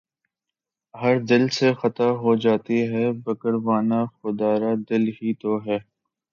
ہر 0.93 1.15
دل 1.29 1.43
سے 1.57 1.67
خطا 1.79 2.09
ہو 2.21 2.31
جاتی 2.43 2.79
ہے، 2.91 3.05
بگڑو 3.23 3.77
نہ 3.89 3.99
خدارا، 4.15 4.71
دل 4.89 5.03
ہی 5.17 5.29
تو 5.41 5.51
ہے 5.65 5.77